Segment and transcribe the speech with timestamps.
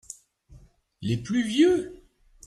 [1.03, 2.01] Les plus vieux.